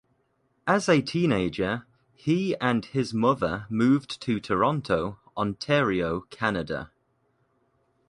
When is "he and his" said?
2.15-3.13